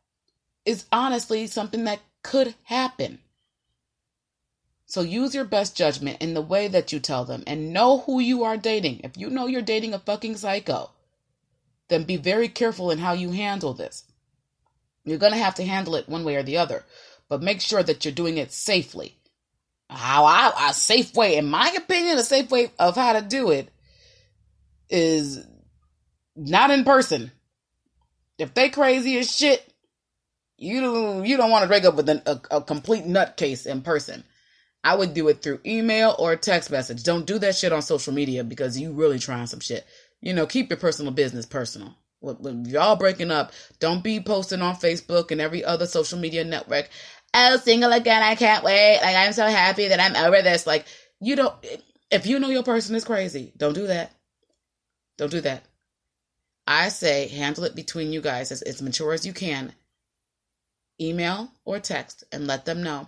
is 0.66 0.86
honestly 0.92 1.48
something 1.48 1.86
that 1.86 2.00
could 2.24 2.54
happen. 2.64 3.20
So 4.90 5.02
use 5.02 5.36
your 5.36 5.46
best 5.46 5.78
judgment 5.78 6.18
in 6.20 6.34
the 6.34 6.42
way 6.42 6.68
that 6.68 6.92
you 6.92 7.00
tell 7.00 7.24
them 7.24 7.44
and 7.46 7.72
know 7.72 8.00
who 8.00 8.20
you 8.20 8.44
are 8.44 8.58
dating. 8.58 9.02
If 9.04 9.18
you 9.18 9.30
know 9.30 9.46
you're 9.46 9.62
dating 9.62 9.94
a 9.94 10.00
fucking 10.00 10.36
psycho, 10.38 10.90
then 11.90 12.06
be 12.06 12.18
very 12.18 12.50
careful 12.50 12.90
in 12.90 12.98
how 12.98 13.14
you 13.14 13.30
handle 13.30 13.76
this. 13.76 14.04
You're 15.06 15.20
going 15.20 15.34
to 15.34 15.38
have 15.38 15.54
to 15.56 15.64
handle 15.64 15.94
it 15.94 16.10
one 16.10 16.24
way 16.24 16.38
or 16.38 16.44
the 16.44 16.58
other, 16.58 16.84
but 17.30 17.44
make 17.44 17.62
sure 17.62 17.84
that 17.84 18.04
you're 18.04 18.16
doing 18.16 18.40
it 18.40 18.52
safely. 18.52 19.16
How 19.92 20.26
I, 20.26 20.70
a 20.72 20.74
safe 20.74 21.14
way, 21.14 21.38
in 21.38 21.46
my 21.46 21.72
opinion, 21.78 22.18
a 22.18 22.24
safe 22.24 22.50
way 22.50 22.72
of 22.80 22.96
how 22.96 23.14
to 23.14 23.22
do 23.22 23.52
it 23.52 23.70
is 24.90 25.46
not 26.36 26.72
in 26.72 26.84
person. 26.84 27.32
If 28.40 28.56
they 28.56 28.70
crazy 28.70 29.20
as 29.20 29.32
shit, 29.32 29.72
you 30.58 30.82
don't 30.82 31.26
you 31.26 31.38
don't 31.38 31.52
want 31.52 31.62
to 31.62 31.68
break 31.68 31.84
up 31.86 31.96
with 31.96 32.10
an, 32.10 32.24
a, 32.26 32.40
a 32.50 32.62
complete 32.62 33.06
nutcase 33.06 33.68
in 33.68 33.82
person. 33.82 34.24
I 34.84 34.96
would 34.96 35.14
do 35.14 35.28
it 35.28 35.42
through 35.42 35.60
email 35.66 36.16
or 36.18 36.36
text 36.36 36.72
message. 36.72 37.04
Don't 37.04 37.26
do 37.26 37.38
that 37.40 37.56
shit 37.56 37.74
on 37.74 37.82
social 37.82 38.14
media 38.14 38.44
because 38.44 38.80
you 38.80 38.92
really 38.92 39.20
trying 39.20 39.48
some 39.48 39.60
shit. 39.60 39.86
You 40.22 40.34
know, 40.34 40.46
keep 40.46 40.70
your 40.70 40.78
personal 40.78 41.12
business 41.12 41.46
personal. 41.46 41.96
When 42.22 42.66
y'all 42.66 42.96
breaking 42.96 43.32
up, 43.32 43.54
don't 43.80 44.04
be 44.04 44.20
posting 44.20 44.62
on 44.62 44.76
Facebook 44.76 45.32
and 45.32 45.40
every 45.40 45.64
other 45.64 45.86
social 45.86 46.20
media 46.20 46.44
network. 46.44 46.90
Oh, 47.34 47.58
single 47.58 47.92
again. 47.92 48.24
I 48.24 48.36
can't 48.36 48.64
wait. 48.64 49.00
Like, 49.02 49.16
I'm 49.16 49.34
so 49.34 49.48
happy 49.48 49.88
that 49.90 50.00
I'm 50.00 50.16
over 50.26 50.42
this. 50.42 50.68
Like, 50.68 50.86
you 51.22 51.36
don't, 51.36 51.54
if 52.12 52.26
you 52.26 52.40
know 52.40 52.50
your 52.50 52.64
person 52.64 52.96
is 52.96 53.06
crazy, 53.06 53.54
don't 53.56 53.74
do 53.74 53.88
that. 53.88 54.12
Don't 55.18 55.32
do 55.32 55.42
that. 55.42 55.64
I 56.66 56.90
say 56.90 57.28
handle 57.28 57.64
it 57.66 57.76
between 57.76 58.12
you 58.12 58.22
guys 58.22 58.52
as, 58.52 58.62
as 58.62 58.82
mature 58.82 59.14
as 59.14 59.26
you 59.26 59.34
can. 59.34 59.74
Email 61.00 61.52
or 61.66 61.80
text 61.80 62.24
and 62.32 62.48
let 62.48 62.66
them 62.66 62.84
know 62.84 63.08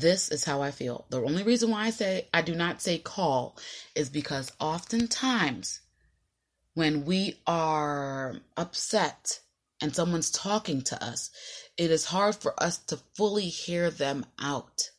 this 0.00 0.30
is 0.30 0.44
how 0.44 0.62
I 0.62 0.70
feel. 0.70 1.06
The 1.10 1.22
only 1.22 1.42
reason 1.42 1.70
why 1.70 1.86
I 1.86 1.90
say 1.90 2.28
I 2.32 2.42
do 2.42 2.54
not 2.54 2.82
say 2.82 2.98
call 2.98 3.56
is 3.94 4.10
because 4.10 4.52
oftentimes 4.60 5.80
when 6.74 7.04
we 7.04 7.40
are 7.46 8.36
upset 8.56 9.40
and 9.80 9.94
someone's 9.94 10.30
talking 10.30 10.82
to 10.82 11.02
us, 11.02 11.30
it 11.78 11.90
is 11.90 12.06
hard 12.06 12.34
for 12.34 12.54
us 12.62 12.78
to 12.78 12.98
fully 13.14 13.48
hear 13.48 13.90
them 13.90 14.26
out. 14.38 14.90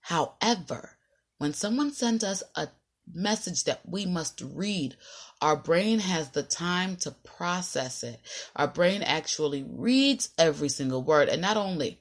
However, 0.00 0.96
when 1.38 1.54
someone 1.54 1.92
sends 1.92 2.22
us 2.22 2.42
a 2.54 2.68
message 3.12 3.64
that 3.64 3.80
we 3.84 4.06
must 4.06 4.40
read, 4.40 4.96
our 5.40 5.56
brain 5.56 5.98
has 5.98 6.30
the 6.30 6.44
time 6.44 6.94
to 6.96 7.10
process 7.10 8.04
it. 8.04 8.20
Our 8.54 8.68
brain 8.68 9.02
actually 9.02 9.64
reads 9.68 10.30
every 10.38 10.68
single 10.68 11.02
word. 11.02 11.28
And 11.28 11.42
not 11.42 11.56
only 11.56 11.98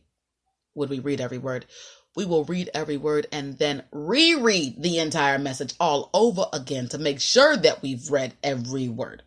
would 0.76 0.90
we 0.90 1.00
read 1.00 1.20
every 1.20 1.40
word, 1.40 1.66
we 2.16 2.26
will 2.26 2.44
read 2.44 2.70
every 2.74 2.98
word 2.98 3.28
and 3.32 3.58
then 3.58 3.84
reread 3.92 4.82
the 4.82 5.00
entire 5.00 5.40
message 5.40 5.74
all 5.80 6.10
over 6.14 6.46
again 6.52 6.88
to 6.90 6.98
make 6.98 7.22
sure 7.22 7.56
that 7.58 7.82
we've 7.82 8.12
read 8.12 8.34
every 8.44 8.90
word. 8.90 9.24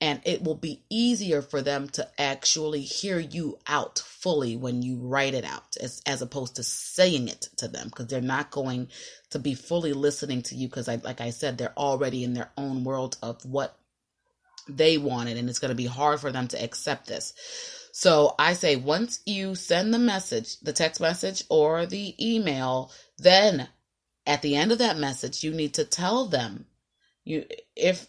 And 0.00 0.20
it 0.24 0.42
will 0.42 0.56
be 0.56 0.82
easier 0.90 1.40
for 1.40 1.62
them 1.62 1.88
to 1.90 2.06
actually 2.20 2.82
hear 2.82 3.18
you 3.18 3.58
out 3.66 4.00
fully 4.00 4.56
when 4.56 4.82
you 4.82 4.98
write 4.98 5.32
it 5.34 5.44
out, 5.44 5.76
as, 5.80 6.02
as 6.04 6.20
opposed 6.20 6.56
to 6.56 6.62
saying 6.62 7.28
it 7.28 7.48
to 7.56 7.68
them, 7.68 7.86
because 7.88 8.08
they're 8.08 8.20
not 8.20 8.50
going 8.50 8.88
to 9.30 9.38
be 9.38 9.54
fully 9.54 9.94
listening 9.94 10.42
to 10.42 10.56
you. 10.56 10.68
Because, 10.68 10.88
like 10.88 11.20
I 11.22 11.30
said, 11.30 11.56
they're 11.56 11.78
already 11.78 12.22
in 12.24 12.34
their 12.34 12.50
own 12.58 12.84
world 12.84 13.16
of 13.22 13.42
what 13.46 13.78
they 14.68 14.98
wanted, 14.98 15.36
and 15.36 15.48
it's 15.48 15.58
going 15.58 15.70
to 15.70 15.74
be 15.74 15.86
hard 15.86 16.20
for 16.20 16.32
them 16.32 16.48
to 16.48 16.62
accept 16.62 17.06
this. 17.06 17.32
So 17.92 18.34
I 18.38 18.54
say 18.54 18.76
once 18.76 19.20
you 19.24 19.54
send 19.54 19.94
the 19.94 19.98
message, 19.98 20.58
the 20.60 20.72
text 20.72 21.00
message 21.00 21.44
or 21.48 21.86
the 21.86 22.14
email, 22.20 22.90
then 23.18 23.68
at 24.26 24.42
the 24.42 24.56
end 24.56 24.72
of 24.72 24.78
that 24.78 24.98
message, 24.98 25.44
you 25.44 25.52
need 25.52 25.74
to 25.74 25.84
tell 25.84 26.26
them 26.26 26.66
you 27.24 27.44
if 27.76 28.08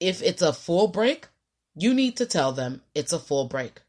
if 0.00 0.22
it's 0.22 0.42
a 0.42 0.52
full 0.52 0.88
break, 0.88 1.26
you 1.74 1.94
need 1.94 2.16
to 2.18 2.26
tell 2.26 2.52
them 2.52 2.82
it's 2.94 3.12
a 3.12 3.18
full 3.18 3.46
break. 3.46 3.80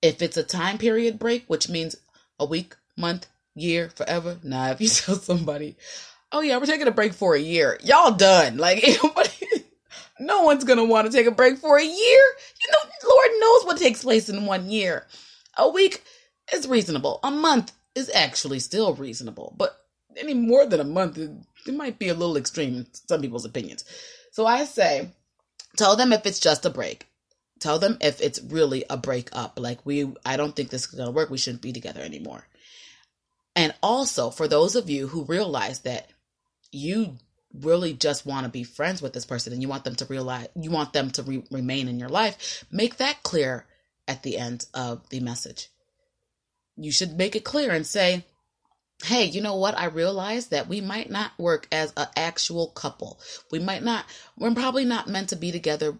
If 0.00 0.22
it's 0.22 0.36
a 0.36 0.42
time 0.42 0.78
period 0.78 1.18
break, 1.18 1.44
which 1.46 1.68
means 1.68 1.96
a 2.38 2.46
week, 2.46 2.76
month, 2.96 3.26
year, 3.54 3.90
forever. 3.90 4.38
Nah, 4.42 4.70
if 4.70 4.80
you 4.80 4.88
tell 4.88 5.16
somebody, 5.16 5.76
oh 6.32 6.40
yeah, 6.40 6.56
we're 6.58 6.66
taking 6.66 6.88
a 6.88 6.92
break 6.92 7.12
for 7.12 7.34
a 7.34 7.40
year, 7.40 7.78
y'all 7.82 8.12
done. 8.12 8.56
Like 8.56 8.84
no 10.20 10.42
one's 10.42 10.64
gonna 10.64 10.84
want 10.84 11.10
to 11.10 11.16
take 11.16 11.26
a 11.26 11.32
break 11.32 11.58
for 11.58 11.78
a 11.78 11.84
year. 11.84 11.92
You 11.92 12.72
know, 12.72 13.08
Lord 13.08 13.30
knows 13.38 13.64
what 13.64 13.78
takes 13.78 14.02
place 14.02 14.28
in 14.28 14.46
one 14.46 14.70
year. 14.70 15.06
A 15.56 15.68
week 15.68 16.02
is 16.52 16.68
reasonable. 16.68 17.20
A 17.22 17.30
month 17.30 17.72
is 17.94 18.10
actually 18.14 18.60
still 18.60 18.94
reasonable, 18.94 19.54
but 19.56 19.76
any 20.16 20.34
more 20.34 20.66
than 20.66 20.80
a 20.80 20.84
month, 20.84 21.18
it, 21.18 21.30
it 21.66 21.74
might 21.74 21.98
be 21.98 22.08
a 22.08 22.14
little 22.14 22.36
extreme 22.36 22.76
in 22.76 22.86
some 22.92 23.20
people's 23.20 23.44
opinions. 23.44 23.84
So 24.32 24.46
I 24.46 24.64
say, 24.64 25.08
tell 25.76 25.96
them 25.96 26.12
if 26.12 26.26
it's 26.26 26.40
just 26.40 26.66
a 26.66 26.70
break. 26.70 27.06
Tell 27.60 27.78
them 27.78 27.98
if 28.00 28.20
it's 28.20 28.40
really 28.40 28.84
a 28.88 28.96
breakup. 28.96 29.58
Like 29.58 29.84
we, 29.84 30.12
I 30.24 30.36
don't 30.36 30.54
think 30.54 30.70
this 30.70 30.82
is 30.82 30.94
gonna 30.94 31.10
work. 31.10 31.30
We 31.30 31.38
shouldn't 31.38 31.62
be 31.62 31.72
together 31.72 32.00
anymore. 32.00 32.46
And 33.56 33.74
also, 33.82 34.30
for 34.30 34.46
those 34.46 34.76
of 34.76 34.88
you 34.88 35.08
who 35.08 35.24
realize 35.24 35.80
that 35.80 36.10
you 36.70 37.16
really 37.54 37.94
just 37.94 38.26
want 38.26 38.44
to 38.44 38.50
be 38.50 38.62
friends 38.62 39.00
with 39.00 39.12
this 39.12 39.24
person 39.24 39.52
and 39.52 39.62
you 39.62 39.68
want 39.68 39.84
them 39.84 39.94
to 39.94 40.04
realize 40.06 40.48
you 40.54 40.70
want 40.70 40.92
them 40.92 41.10
to 41.10 41.22
re- 41.22 41.44
remain 41.50 41.88
in 41.88 41.98
your 41.98 42.08
life 42.08 42.64
make 42.70 42.98
that 42.98 43.22
clear 43.22 43.66
at 44.06 44.22
the 44.22 44.38
end 44.38 44.66
of 44.72 45.08
the 45.10 45.20
message. 45.20 45.68
You 46.76 46.92
should 46.92 47.16
make 47.16 47.36
it 47.36 47.44
clear 47.44 47.72
and 47.72 47.86
say 47.86 48.24
hey 49.04 49.24
you 49.24 49.40
know 49.40 49.56
what? 49.56 49.78
I 49.78 49.86
realize 49.86 50.48
that 50.48 50.68
we 50.68 50.80
might 50.80 51.10
not 51.10 51.30
work 51.38 51.68
as 51.70 51.92
an 51.96 52.08
actual 52.16 52.68
couple. 52.68 53.20
We 53.50 53.58
might 53.58 53.82
not 53.82 54.04
we're 54.36 54.54
probably 54.54 54.84
not 54.84 55.08
meant 55.08 55.30
to 55.30 55.36
be 55.36 55.52
together 55.52 55.96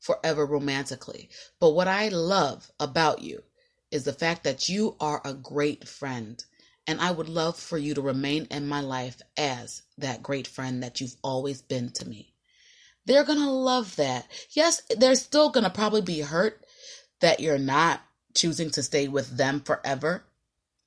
forever 0.00 0.44
romantically. 0.44 1.30
But 1.60 1.70
what 1.70 1.88
i 1.88 2.08
love 2.08 2.70
about 2.78 3.22
you 3.22 3.42
is 3.90 4.04
the 4.04 4.12
fact 4.12 4.44
that 4.44 4.68
you 4.68 4.96
are 5.00 5.20
a 5.24 5.34
great 5.34 5.88
friend 5.88 6.44
and 6.86 7.00
I 7.00 7.10
would 7.10 7.28
love 7.28 7.56
for 7.56 7.78
you 7.78 7.94
to 7.94 8.00
remain 8.00 8.46
in 8.50 8.68
my 8.68 8.80
life 8.80 9.20
as 9.36 9.82
that 9.98 10.22
great 10.22 10.46
friend 10.46 10.82
that 10.82 11.00
you've 11.00 11.16
always 11.22 11.62
been 11.62 11.90
to 11.92 12.08
me. 12.08 12.34
They're 13.06 13.24
going 13.24 13.38
to 13.38 13.50
love 13.50 13.96
that. 13.96 14.26
Yes, 14.50 14.82
they're 14.96 15.14
still 15.14 15.50
going 15.50 15.64
to 15.64 15.70
probably 15.70 16.02
be 16.02 16.20
hurt 16.20 16.64
that 17.20 17.40
you're 17.40 17.58
not 17.58 18.00
choosing 18.34 18.70
to 18.70 18.82
stay 18.82 19.08
with 19.08 19.36
them 19.36 19.60
forever 19.60 20.24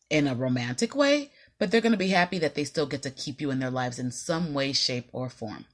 in 0.10 0.28
a 0.28 0.36
romantic 0.36 0.96
way, 0.96 1.32
but 1.60 1.72
they're 1.72 1.82
going 1.82 1.92
to 1.92 1.98
be 1.98 2.10
happy 2.10 2.40
that 2.40 2.56
they 2.56 2.64
still 2.64 2.86
get 2.86 3.02
to 3.04 3.12
keep 3.12 3.42
you 3.42 3.52
in 3.52 3.60
their 3.60 3.72
lives 3.72 4.00
in 4.00 4.12
some 4.12 4.54
way, 4.54 4.74
shape, 4.74 5.10
or 5.12 5.30
form. 5.30 5.66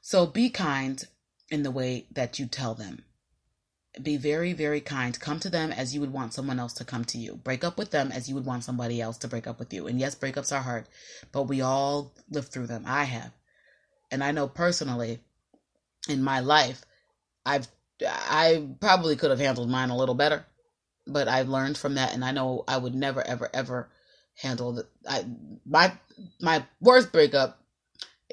So 0.00 0.26
be 0.26 0.50
kind 0.50 1.02
in 1.50 1.62
the 1.62 1.70
way 1.70 2.06
that 2.12 2.38
you 2.38 2.46
tell 2.46 2.74
them 2.74 3.04
be 4.00 4.16
very, 4.16 4.52
very 4.52 4.80
kind. 4.80 5.18
Come 5.18 5.38
to 5.40 5.50
them 5.50 5.70
as 5.70 5.94
you 5.94 6.00
would 6.00 6.12
want 6.12 6.32
someone 6.32 6.58
else 6.58 6.72
to 6.74 6.84
come 6.84 7.04
to 7.06 7.18
you. 7.18 7.34
Break 7.36 7.62
up 7.64 7.76
with 7.76 7.90
them 7.90 8.10
as 8.10 8.28
you 8.28 8.34
would 8.34 8.46
want 8.46 8.64
somebody 8.64 9.00
else 9.00 9.18
to 9.18 9.28
break 9.28 9.46
up 9.46 9.58
with 9.58 9.72
you. 9.72 9.86
And 9.86 10.00
yes, 10.00 10.14
breakups 10.14 10.54
are 10.56 10.62
hard, 10.62 10.86
but 11.30 11.42
we 11.44 11.60
all 11.60 12.12
live 12.30 12.48
through 12.48 12.68
them. 12.68 12.84
I 12.86 13.04
have. 13.04 13.32
And 14.10 14.24
I 14.24 14.32
know 14.32 14.48
personally 14.48 15.20
in 16.08 16.22
my 16.22 16.40
life, 16.40 16.84
I've 17.44 17.68
I 18.04 18.66
probably 18.80 19.16
could 19.16 19.30
have 19.30 19.38
handled 19.38 19.70
mine 19.70 19.90
a 19.90 19.96
little 19.96 20.14
better, 20.14 20.44
but 21.06 21.28
I've 21.28 21.48
learned 21.48 21.78
from 21.78 21.94
that 21.94 22.14
and 22.14 22.24
I 22.24 22.32
know 22.32 22.64
I 22.66 22.78
would 22.78 22.94
never 22.94 23.24
ever 23.26 23.48
ever 23.54 23.88
handle 24.36 24.72
the 24.72 24.86
I, 25.08 25.24
my 25.64 25.92
my 26.40 26.64
worst 26.80 27.12
breakup 27.12 27.61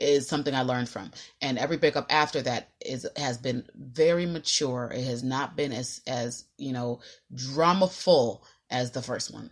is 0.01 0.27
something 0.27 0.53
I 0.56 0.62
learned 0.62 0.89
from, 0.89 1.12
and 1.41 1.58
every 1.58 1.77
breakup 1.77 2.08
after 2.10 2.41
that 2.41 2.70
is 2.86 3.08
has 3.15 3.38
been 3.38 3.68
very 3.75 4.25
mature. 4.25 4.91
It 4.94 5.03
has 5.06 5.24
not 5.24 5.56
been 5.56 5.72
as 5.72 6.01
as 6.08 6.46
you 6.58 6.74
know 6.74 7.01
drama 7.34 7.88
full 7.88 8.44
as 8.70 8.91
the 8.91 9.01
first 9.01 9.34
one, 9.34 9.51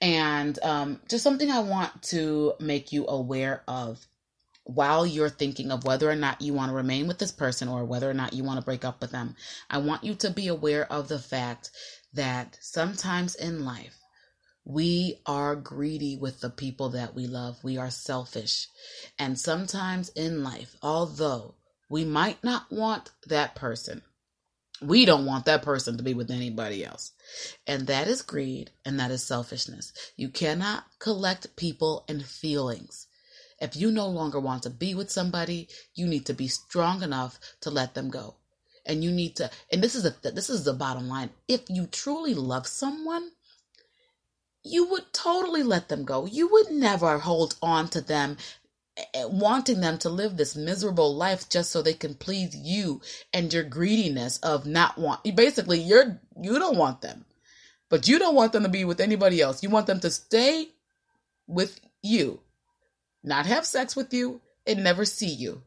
and 0.00 0.58
um, 0.62 1.00
just 1.08 1.24
something 1.24 1.50
I 1.50 1.60
want 1.60 2.02
to 2.04 2.54
make 2.60 2.92
you 2.92 3.06
aware 3.06 3.62
of 3.68 4.06
while 4.64 5.06
you're 5.06 5.28
thinking 5.28 5.70
of 5.70 5.84
whether 5.84 6.10
or 6.10 6.16
not 6.16 6.40
you 6.40 6.54
want 6.54 6.70
to 6.70 6.74
remain 6.74 7.06
with 7.06 7.18
this 7.18 7.32
person 7.32 7.68
or 7.68 7.84
whether 7.84 8.08
or 8.08 8.14
not 8.14 8.32
you 8.32 8.42
want 8.42 8.58
to 8.58 8.64
break 8.64 8.84
up 8.84 9.00
with 9.00 9.10
them. 9.10 9.36
I 9.68 9.78
want 9.78 10.04
you 10.04 10.14
to 10.16 10.30
be 10.30 10.48
aware 10.48 10.90
of 10.90 11.08
the 11.08 11.18
fact 11.18 11.70
that 12.14 12.58
sometimes 12.60 13.34
in 13.34 13.64
life 13.64 13.98
we 14.64 15.20
are 15.26 15.56
greedy 15.56 16.16
with 16.16 16.40
the 16.40 16.50
people 16.50 16.90
that 16.90 17.14
we 17.14 17.26
love. 17.26 17.64
We 17.64 17.78
are 17.78 17.90
selfish. 17.90 18.68
And 19.18 19.38
sometimes 19.38 20.10
in 20.10 20.44
life, 20.44 20.76
although 20.82 21.56
we 21.90 22.04
might 22.04 22.44
not 22.44 22.72
want 22.72 23.10
that 23.26 23.56
person, 23.56 24.02
we 24.82 25.04
don't 25.04 25.26
want 25.26 25.46
that 25.46 25.62
person 25.62 25.96
to 25.96 26.02
be 26.04 26.14
with 26.14 26.30
anybody 26.30 26.84
else. 26.84 27.12
And 27.66 27.86
that 27.88 28.08
is 28.08 28.22
greed 28.22 28.70
and 28.84 29.00
that 29.00 29.10
is 29.10 29.24
selfishness. 29.24 29.92
You 30.16 30.28
cannot 30.30 30.84
collect 31.00 31.56
people 31.56 32.04
and 32.08 32.24
feelings. 32.24 33.08
If 33.60 33.76
you 33.76 33.90
no 33.90 34.08
longer 34.08 34.40
want 34.40 34.64
to 34.64 34.70
be 34.70 34.94
with 34.94 35.10
somebody, 35.10 35.68
you 35.94 36.06
need 36.06 36.26
to 36.26 36.34
be 36.34 36.48
strong 36.48 37.02
enough 37.02 37.40
to 37.62 37.70
let 37.70 37.94
them 37.94 38.10
go. 38.10 38.36
And 38.86 39.04
you 39.04 39.10
need 39.12 39.36
to 39.36 39.50
and 39.72 39.82
this 39.82 39.94
is 39.94 40.06
a 40.06 40.14
this 40.30 40.50
is 40.50 40.64
the 40.64 40.74
bottom 40.74 41.08
line. 41.08 41.30
If 41.48 41.62
you 41.70 41.86
truly 41.86 42.34
love 42.34 42.66
someone, 42.66 43.30
you 44.74 44.88
would 44.90 45.12
totally 45.12 45.62
let 45.62 45.88
them 45.88 46.04
go. 46.04 46.26
You 46.26 46.50
would 46.50 46.70
never 46.70 47.18
hold 47.18 47.54
on 47.62 47.88
to 47.90 48.00
them 48.00 48.36
eh, 48.96 49.04
eh, 49.14 49.24
wanting 49.26 49.80
them 49.80 49.98
to 49.98 50.08
live 50.08 50.36
this 50.36 50.56
miserable 50.56 51.14
life 51.14 51.48
just 51.48 51.70
so 51.70 51.80
they 51.80 51.94
can 51.94 52.14
please 52.14 52.56
you 52.56 53.00
and 53.32 53.52
your 53.52 53.62
greediness 53.62 54.38
of 54.38 54.66
not 54.66 54.98
want 54.98 55.22
basically 55.36 55.78
you're 55.78 56.20
you 56.42 56.58
don't 56.58 56.76
want 56.76 57.00
them. 57.00 57.24
But 57.88 58.08
you 58.08 58.18
don't 58.18 58.34
want 58.34 58.52
them 58.52 58.64
to 58.64 58.68
be 58.68 58.84
with 58.84 59.00
anybody 59.00 59.40
else. 59.40 59.62
You 59.62 59.70
want 59.70 59.86
them 59.86 60.00
to 60.00 60.10
stay 60.10 60.68
with 61.46 61.78
you. 62.02 62.40
Not 63.22 63.46
have 63.46 63.64
sex 63.64 63.94
with 63.94 64.12
you 64.12 64.40
and 64.66 64.82
never 64.82 65.04
see 65.04 65.32
you. 65.32 65.62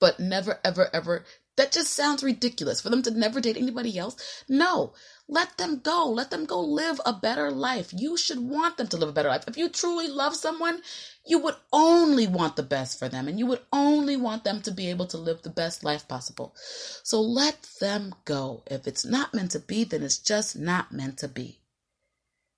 But 0.00 0.18
never 0.18 0.58
ever 0.64 0.88
ever 0.94 1.24
that 1.56 1.72
just 1.72 1.92
sounds 1.92 2.22
ridiculous 2.22 2.80
for 2.80 2.90
them 2.90 3.02
to 3.02 3.10
never 3.10 3.40
date 3.40 3.56
anybody 3.56 3.98
else 3.98 4.44
no 4.48 4.92
let 5.28 5.58
them 5.58 5.80
go. 5.80 6.08
Let 6.08 6.30
them 6.30 6.44
go 6.44 6.60
live 6.60 7.00
a 7.04 7.12
better 7.12 7.50
life. 7.50 7.92
You 7.92 8.16
should 8.16 8.38
want 8.38 8.76
them 8.76 8.86
to 8.88 8.96
live 8.96 9.08
a 9.08 9.12
better 9.12 9.28
life. 9.28 9.44
If 9.48 9.56
you 9.56 9.68
truly 9.68 10.06
love 10.06 10.36
someone, 10.36 10.82
you 11.24 11.40
would 11.40 11.56
only 11.72 12.28
want 12.28 12.54
the 12.54 12.62
best 12.62 12.98
for 12.98 13.08
them 13.08 13.26
and 13.26 13.36
you 13.38 13.46
would 13.46 13.62
only 13.72 14.16
want 14.16 14.44
them 14.44 14.62
to 14.62 14.70
be 14.70 14.88
able 14.88 15.06
to 15.06 15.18
live 15.18 15.42
the 15.42 15.50
best 15.50 15.82
life 15.82 16.06
possible. 16.06 16.54
So 17.02 17.20
let 17.20 17.68
them 17.80 18.14
go. 18.24 18.62
If 18.66 18.86
it's 18.86 19.04
not 19.04 19.34
meant 19.34 19.50
to 19.52 19.58
be, 19.58 19.82
then 19.82 20.04
it's 20.04 20.18
just 20.18 20.56
not 20.56 20.92
meant 20.92 21.18
to 21.18 21.28
be. 21.28 21.60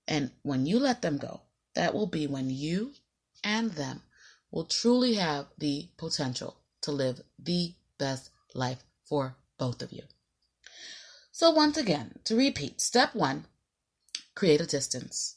And 0.06 0.32
when 0.42 0.66
you 0.66 0.78
let 0.78 1.00
them 1.00 1.16
go, 1.16 1.42
that 1.74 1.94
will 1.94 2.06
be 2.06 2.26
when 2.26 2.50
you 2.50 2.92
and 3.42 3.70
them 3.72 4.02
will 4.50 4.64
truly 4.64 5.14
have 5.14 5.46
the 5.56 5.88
potential 5.96 6.60
to 6.82 6.92
live 6.92 7.22
the 7.38 7.74
best 7.98 8.30
life 8.54 8.84
for 9.08 9.36
both 9.58 9.82
of 9.82 9.92
you. 9.92 10.02
So, 11.32 11.50
once 11.50 11.76
again, 11.76 12.18
to 12.24 12.36
repeat 12.36 12.80
step 12.80 13.14
one, 13.14 13.46
create 14.34 14.60
a 14.60 14.66
distance. 14.66 15.36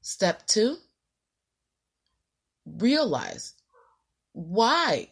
Step 0.00 0.46
two, 0.46 0.78
realize 2.66 3.54
why 4.32 5.10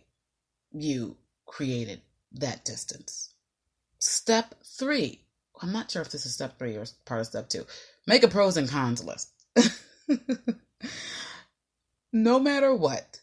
you 0.73 1.17
created 1.47 2.01
that 2.33 2.65
distance. 2.65 3.35
Step 3.99 4.55
three, 4.65 5.23
I'm 5.61 5.73
not 5.73 5.91
sure 5.91 6.03
if 6.03 6.11
this 6.11 6.25
is 6.25 6.35
step 6.35 6.59
three 6.59 6.77
or 6.77 6.87
part 7.05 7.21
of 7.21 7.27
step 7.27 7.49
two, 7.49 7.67
make 8.07 8.23
a 8.23 8.29
pros 8.29 8.57
and 8.57 8.69
cons 8.69 9.05
list. 9.05 9.31
no 12.13 12.39
matter 12.39 12.75
what, 12.75 13.21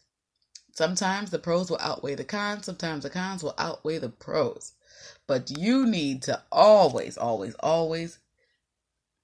sometimes 0.76 1.30
the 1.30 1.38
pros 1.38 1.70
will 1.70 1.78
outweigh 1.80 2.14
the 2.14 2.24
cons, 2.24 2.66
sometimes 2.66 3.02
the 3.02 3.10
cons 3.10 3.42
will 3.42 3.54
outweigh 3.56 3.96
the 3.96 4.10
pros. 4.10 4.72
But 5.26 5.50
you 5.58 5.86
need 5.86 6.22
to 6.24 6.42
always, 6.52 7.16
always, 7.16 7.54
always 7.60 8.18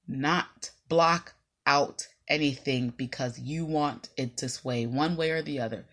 not 0.09 0.71
block 0.89 1.35
out 1.67 2.09
anything 2.27 2.95
because 2.97 3.39
you 3.39 3.67
want 3.67 4.09
it 4.17 4.39
to 4.39 4.49
sway 4.49 4.87
one 4.87 5.15
way 5.15 5.31
or 5.31 5.43
the 5.43 5.61
other. 5.61 5.85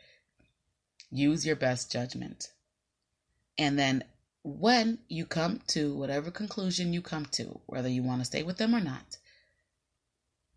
Use 1.11 1.45
your 1.45 1.57
best 1.57 1.91
judgment. 1.91 2.51
And 3.57 3.77
then 3.77 4.05
when 4.43 4.99
you 5.09 5.25
come 5.25 5.59
to 5.67 5.93
whatever 5.93 6.31
conclusion 6.31 6.93
you 6.93 7.01
come 7.01 7.25
to, 7.31 7.59
whether 7.65 7.89
you 7.89 8.01
want 8.01 8.21
to 8.21 8.25
stay 8.25 8.43
with 8.43 8.57
them 8.57 8.73
or 8.73 8.79
not, 8.79 9.17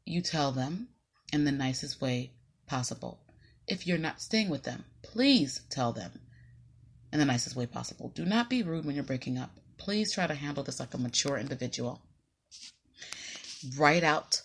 you 0.04 0.20
tell 0.20 0.52
them 0.52 0.88
in 1.32 1.44
the 1.44 1.50
nicest 1.50 2.00
way 2.00 2.30
possible. 2.66 3.21
If 3.66 3.86
you're 3.86 3.98
not 3.98 4.20
staying 4.20 4.48
with 4.48 4.64
them, 4.64 4.84
please 5.02 5.62
tell 5.70 5.92
them 5.92 6.20
in 7.12 7.18
the 7.18 7.24
nicest 7.24 7.56
way 7.56 7.66
possible. 7.66 8.10
Do 8.14 8.24
not 8.24 8.50
be 8.50 8.62
rude 8.62 8.84
when 8.84 8.94
you're 8.94 9.04
breaking 9.04 9.38
up. 9.38 9.50
Please 9.76 10.12
try 10.12 10.26
to 10.26 10.34
handle 10.34 10.64
this 10.64 10.80
like 10.80 10.94
a 10.94 10.98
mature 10.98 11.36
individual. 11.36 12.00
Write 13.76 14.02
out 14.02 14.42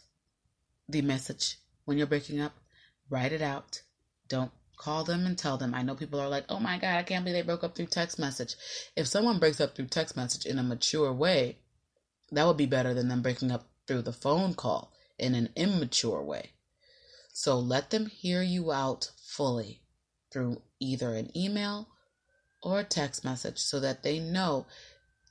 the 0.88 1.02
message 1.02 1.58
when 1.86 1.98
you're 1.98 2.08
breaking 2.08 2.40
up. 2.40 2.54
Write 3.10 3.32
it 3.32 3.42
out. 3.42 3.82
Don't 4.28 4.52
call 4.78 5.04
them 5.04 5.26
and 5.26 5.38
tell 5.38 5.58
them. 5.58 5.74
I 5.74 5.82
know 5.82 5.96
people 5.96 6.20
are 6.20 6.30
like, 6.30 6.46
oh 6.50 6.60
my 6.60 6.78
God, 6.78 6.98
I 6.98 7.04
can't 7.04 7.26
believe 7.26 7.44
they 7.44 7.48
broke 7.48 7.64
up 7.64 7.76
through 7.76 7.88
text 7.88 8.20
message. 8.20 8.56
If 8.96 9.08
someone 9.08 9.40
breaks 9.40 9.60
up 9.60 9.76
through 9.76 9.88
text 9.88 10.16
message 10.16 10.46
in 10.46 10.60
a 10.60 10.64
mature 10.64 11.12
way, 11.12 11.58
that 12.32 12.46
would 12.46 12.58
be 12.58 12.66
better 12.66 12.94
than 12.94 13.08
them 13.08 13.22
breaking 13.22 13.52
up 13.52 13.68
through 13.88 14.04
the 14.04 14.14
phone 14.14 14.54
call 14.54 14.92
in 15.18 15.34
an 15.34 15.50
immature 15.56 16.22
way. 16.22 16.52
So 17.38 17.60
let 17.60 17.92
them 17.92 18.08
hear 18.08 18.42
you 18.42 18.72
out 18.72 19.12
fully 19.22 19.84
through 20.32 20.64
either 20.80 21.14
an 21.14 21.30
email 21.38 21.88
or 22.64 22.80
a 22.80 22.84
text 22.84 23.24
message 23.24 23.60
so 23.60 23.80
that 23.80 24.02
they 24.02 24.18
know 24.18 24.66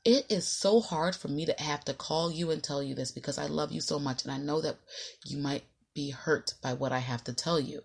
it 0.05 0.25
is 0.29 0.47
so 0.47 0.81
hard 0.81 1.17
for 1.17 1.27
me 1.27 1.47
to 1.47 1.55
have 1.59 1.85
to 1.87 1.95
call 1.95 2.31
you 2.31 2.53
and 2.53 2.63
tell 2.63 2.81
you 2.81 2.95
this 2.95 3.11
because 3.11 3.39
I 3.39 3.47
love 3.47 3.73
you 3.73 3.81
so 3.81 3.99
much 3.99 4.23
and 4.23 4.31
I 4.31 4.39
know 4.39 4.61
that 4.61 4.77
you 5.25 5.37
might 5.39 5.65
be 5.95 6.11
hurt 6.11 6.55
by 6.63 6.75
what 6.75 6.93
I 6.93 7.01
have 7.01 7.25
to 7.25 7.33
tell 7.33 7.59
you 7.59 7.83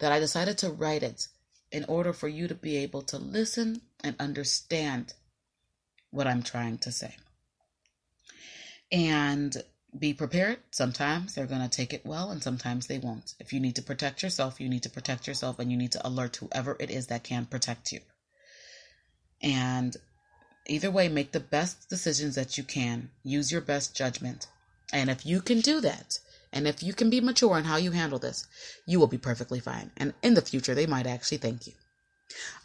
that 0.00 0.12
I 0.12 0.18
decided 0.18 0.58
to 0.58 0.70
write 0.70 1.02
it 1.02 1.28
in 1.70 1.86
order 1.86 2.12
for 2.12 2.28
you 2.28 2.48
to 2.48 2.54
be 2.54 2.76
able 2.76 3.00
to 3.04 3.16
listen 3.16 3.80
and 4.04 4.16
understand 4.20 5.14
what 6.10 6.26
I'm 6.26 6.42
trying 6.42 6.76
to 6.76 6.92
say. 6.92 7.16
And 8.92 9.64
be 9.98 10.14
prepared. 10.14 10.58
Sometimes 10.70 11.34
they're 11.34 11.46
going 11.46 11.62
to 11.62 11.68
take 11.68 11.92
it 11.92 12.06
well, 12.06 12.30
and 12.30 12.42
sometimes 12.42 12.86
they 12.86 12.98
won't. 12.98 13.34
If 13.38 13.52
you 13.52 13.60
need 13.60 13.76
to 13.76 13.82
protect 13.82 14.22
yourself, 14.22 14.60
you 14.60 14.68
need 14.68 14.82
to 14.84 14.90
protect 14.90 15.26
yourself, 15.26 15.58
and 15.58 15.70
you 15.70 15.76
need 15.76 15.92
to 15.92 16.06
alert 16.06 16.36
whoever 16.36 16.76
it 16.80 16.90
is 16.90 17.08
that 17.08 17.24
can 17.24 17.46
protect 17.46 17.92
you. 17.92 18.00
And 19.42 19.96
either 20.66 20.90
way, 20.90 21.08
make 21.08 21.32
the 21.32 21.40
best 21.40 21.88
decisions 21.90 22.34
that 22.36 22.56
you 22.56 22.64
can. 22.64 23.10
Use 23.22 23.52
your 23.52 23.60
best 23.60 23.94
judgment. 23.94 24.46
And 24.92 25.10
if 25.10 25.26
you 25.26 25.40
can 25.40 25.60
do 25.60 25.80
that, 25.80 26.18
and 26.52 26.68
if 26.68 26.82
you 26.82 26.92
can 26.92 27.10
be 27.10 27.20
mature 27.20 27.58
in 27.58 27.64
how 27.64 27.76
you 27.76 27.92
handle 27.92 28.18
this, 28.18 28.46
you 28.86 28.98
will 29.00 29.06
be 29.06 29.18
perfectly 29.18 29.60
fine. 29.60 29.90
And 29.96 30.14
in 30.22 30.34
the 30.34 30.42
future, 30.42 30.74
they 30.74 30.86
might 30.86 31.06
actually 31.06 31.38
thank 31.38 31.66
you. 31.66 31.72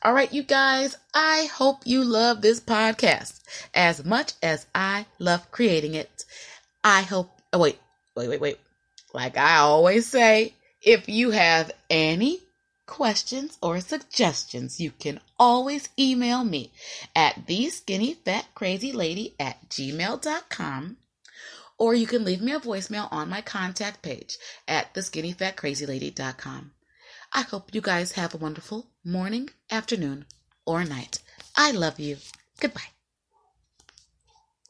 All 0.02 0.14
right, 0.14 0.32
you 0.32 0.44
guys, 0.44 0.96
I 1.14 1.50
hope 1.54 1.82
you 1.86 2.04
love 2.04 2.42
this 2.42 2.60
podcast 2.60 3.42
as 3.74 4.06
much 4.06 4.34
as 4.42 4.66
I 4.74 5.08
love 5.20 5.52
creating 5.52 5.94
it. 5.94 6.26
I 6.90 7.02
hope, 7.02 7.30
oh, 7.52 7.60
wait, 7.60 7.78
wait, 8.16 8.30
wait, 8.30 8.40
wait. 8.40 8.60
Like 9.14 9.36
I 9.36 9.58
always 9.58 10.08
say, 10.08 10.54
if 10.82 11.10
you 11.10 11.32
have 11.32 11.70
any 11.90 12.40
questions, 12.86 13.58
or 13.62 13.82
suggestions, 13.82 14.80
you 14.80 14.92
can 14.92 15.20
always 15.38 15.90
email 16.00 16.46
me 16.46 16.72
at 17.14 17.46
the 17.46 17.70
skinny 17.70 18.14
fat 18.14 18.46
crazy 18.56 18.94
lady 18.94 19.36
at 19.38 19.68
gmail.com 19.68 20.96
or 21.78 21.94
you 21.94 22.08
can 22.08 22.24
leave 22.24 22.42
me 22.42 22.54
a 22.54 22.60
voicemail 22.60 23.12
on 23.12 23.30
my 23.30 23.42
contact 23.42 24.02
page 24.02 24.38
at 24.66 24.94
the 24.94 25.02
skinny 25.02 25.34
fat 25.34 25.58
crazy 25.58 25.86
lady.com. 25.86 26.72
I 27.34 27.42
hope 27.42 27.76
you 27.76 27.82
guys 27.82 28.14
have 28.14 28.34
a 28.34 28.38
wonderful 28.38 28.88
morning, 29.04 29.50
afternoon, 29.70 30.26
or 30.66 30.86
night. 30.86 31.20
I 31.54 31.72
love 31.72 32.00
you. 32.00 32.18
Goodbye. 32.62 32.97